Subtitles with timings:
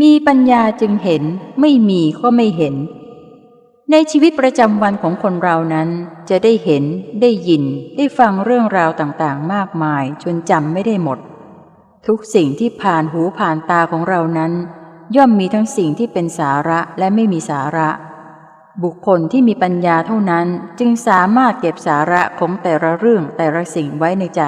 [0.00, 1.22] มีปัญญาจึงเห็น
[1.60, 2.74] ไม่มีก็ไม่เห็น
[3.90, 5.88] ในชีวิตประจำวันของคนเรานั้น
[6.30, 6.84] จะได้เห็น
[7.20, 7.64] ได้ยิน
[7.96, 11.18] ได้ฟังเรื่องราวต่างๆ มากมายจนจำไม่ได้หมด
[12.06, 14.52] ทุกสิ่งที่ผ่านหูผ่านตาของเรานั้น
[15.16, 17.88] ย่อมมีทั้งสิ่งที่เป็นสาระและไม่มีสาระ
[18.82, 20.46] บุคคลที่มีปัญญาเท่านั้น
[20.78, 24.42] จึงสามารถเก็บสาระของแต่ละเรื่องแต่ละสิ่งไว้ในใจ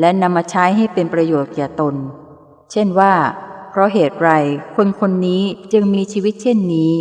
[0.00, 1.94] และนำมาใช้ให้เป็นประโยชน์แก่ตน
[2.72, 3.12] เช่นว่า
[3.74, 4.30] เพราะเหตุไร
[4.76, 6.92] คนคนนี้จึงมีชีวิตเช่นนี้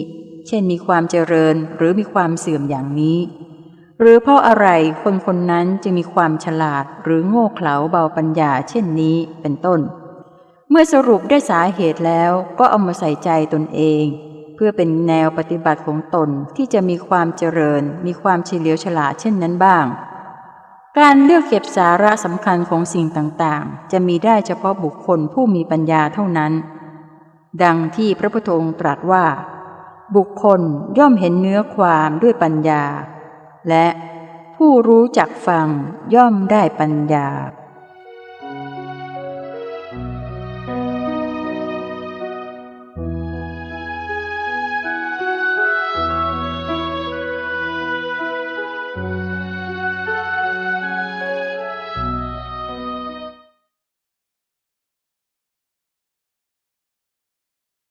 [0.48, 3.20] เช่นมีความเจริญหรือมีความเสื่อมอย่างนี้
[4.00, 4.68] หรือเพราะอะไร
[5.04, 9.80] คนคนนั้นจึงมีความฉลาดหรือโง่เขลาเบาปัญญาเช่นนี้เป็นต้น
[10.70, 14.04] เมื่อสรุปได้สาเหตุแล้วก็เอามาใส่ใจตนเอง
[14.56, 19.86] เพื่อเป็นแนวปฏิบัติของตนที่จะมีความเจริญ มีความเฉลียวฉลาดเช่นนั้นบ้าง
[21.00, 26.54] การเลือกเก็บสาระสำคัญของสิ่งต่างๆ จะมีได้เฉพาะบุคคลผู้มีปัญญาเท่านั้น
[27.64, 29.26] ดังที่พระพุทธองค์ตรัสว่า
[30.16, 30.62] บุคคล
[30.98, 32.84] ย่อมเห็นเนื้อความด้วยปัญญา
[33.70, 33.88] และ
[34.58, 35.68] ผู้รู้จักฟัง
[36.16, 37.28] ย่อมได้ปัญญา